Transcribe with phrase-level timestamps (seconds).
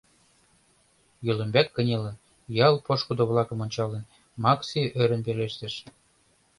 [1.25, 2.21] -йол ӱмбак кынелын,
[2.67, 4.03] ял пошкудо-влакым ончалын,
[4.43, 5.73] Макси ӧрын пелештыш.